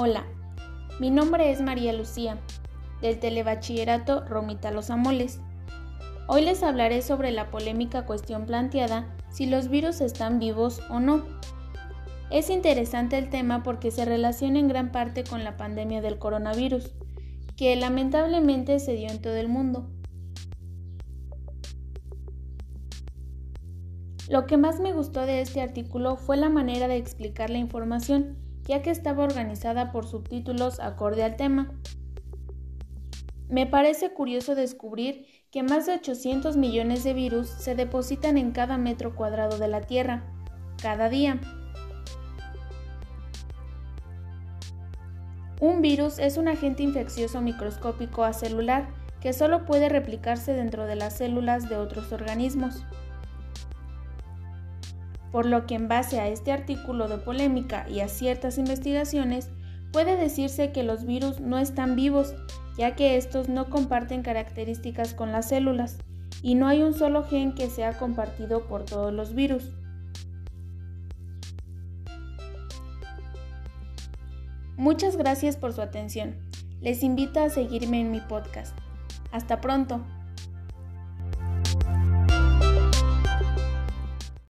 Hola, 0.00 0.24
mi 1.00 1.10
nombre 1.10 1.50
es 1.50 1.60
María 1.60 1.92
Lucía, 1.92 2.38
del 3.02 3.18
Telebachillerato 3.18 4.24
Romita 4.26 4.70
Los 4.70 4.90
Amoles. 4.90 5.40
Hoy 6.28 6.42
les 6.42 6.62
hablaré 6.62 7.02
sobre 7.02 7.32
la 7.32 7.50
polémica 7.50 8.06
cuestión 8.06 8.46
planteada 8.46 9.12
si 9.28 9.46
los 9.46 9.66
virus 9.66 10.00
están 10.00 10.38
vivos 10.38 10.80
o 10.88 11.00
no. 11.00 11.24
Es 12.30 12.48
interesante 12.48 13.18
el 13.18 13.28
tema 13.28 13.64
porque 13.64 13.90
se 13.90 14.04
relaciona 14.04 14.60
en 14.60 14.68
gran 14.68 14.92
parte 14.92 15.24
con 15.24 15.42
la 15.42 15.56
pandemia 15.56 16.00
del 16.00 16.20
coronavirus, 16.20 16.94
que 17.56 17.74
lamentablemente 17.74 18.78
se 18.78 18.92
dio 18.92 19.10
en 19.10 19.20
todo 19.20 19.34
el 19.34 19.48
mundo. 19.48 19.90
Lo 24.28 24.46
que 24.46 24.58
más 24.58 24.78
me 24.78 24.92
gustó 24.92 25.26
de 25.26 25.40
este 25.40 25.60
artículo 25.60 26.14
fue 26.14 26.36
la 26.36 26.50
manera 26.50 26.86
de 26.86 26.98
explicar 26.98 27.50
la 27.50 27.58
información, 27.58 28.47
ya 28.68 28.82
que 28.82 28.90
estaba 28.90 29.24
organizada 29.24 29.90
por 29.90 30.06
subtítulos 30.06 30.78
acorde 30.78 31.24
al 31.24 31.36
tema. 31.36 31.72
Me 33.48 33.66
parece 33.66 34.12
curioso 34.12 34.54
descubrir 34.54 35.26
que 35.50 35.62
más 35.62 35.86
de 35.86 35.94
800 35.94 36.58
millones 36.58 37.02
de 37.02 37.14
virus 37.14 37.48
se 37.48 37.74
depositan 37.74 38.36
en 38.36 38.52
cada 38.52 38.76
metro 38.76 39.16
cuadrado 39.16 39.58
de 39.58 39.68
la 39.68 39.80
Tierra, 39.80 40.22
cada 40.82 41.08
día. 41.08 41.40
Un 45.60 45.80
virus 45.80 46.18
es 46.18 46.36
un 46.36 46.46
agente 46.46 46.82
infeccioso 46.82 47.40
microscópico 47.40 48.22
acelular 48.22 48.90
que 49.20 49.32
solo 49.32 49.64
puede 49.64 49.88
replicarse 49.88 50.52
dentro 50.52 50.86
de 50.86 50.94
las 50.94 51.16
células 51.16 51.70
de 51.70 51.76
otros 51.76 52.12
organismos 52.12 52.84
por 55.30 55.46
lo 55.46 55.66
que 55.66 55.74
en 55.74 55.88
base 55.88 56.20
a 56.20 56.28
este 56.28 56.52
artículo 56.52 57.08
de 57.08 57.18
polémica 57.18 57.86
y 57.88 58.00
a 58.00 58.08
ciertas 58.08 58.58
investigaciones, 58.58 59.50
puede 59.92 60.16
decirse 60.16 60.72
que 60.72 60.82
los 60.82 61.04
virus 61.04 61.40
no 61.40 61.58
están 61.58 61.96
vivos, 61.96 62.34
ya 62.76 62.94
que 62.94 63.16
estos 63.16 63.48
no 63.48 63.70
comparten 63.70 64.22
características 64.22 65.14
con 65.14 65.32
las 65.32 65.48
células, 65.48 65.98
y 66.42 66.54
no 66.54 66.68
hay 66.68 66.82
un 66.82 66.94
solo 66.94 67.24
gen 67.24 67.54
que 67.54 67.68
sea 67.68 67.98
compartido 67.98 68.66
por 68.66 68.84
todos 68.84 69.12
los 69.12 69.34
virus. 69.34 69.72
Muchas 74.76 75.16
gracias 75.16 75.56
por 75.56 75.72
su 75.72 75.82
atención. 75.82 76.36
Les 76.80 77.02
invito 77.02 77.40
a 77.40 77.50
seguirme 77.50 78.00
en 78.00 78.12
mi 78.12 78.20
podcast. 78.20 78.76
Hasta 79.32 79.60
pronto. 79.60 80.04